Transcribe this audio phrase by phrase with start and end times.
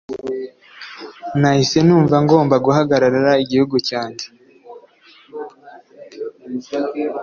[1.39, 4.25] nahise numva ngomba guhagararira igihugu cyanjye